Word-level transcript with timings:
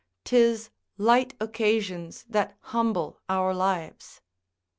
'Tis 0.23 0.71
light 0.97 1.35
occasions 1.39 2.25
that 2.27 2.57
humble 2.61 3.19
our 3.29 3.53
lives. 3.53 4.19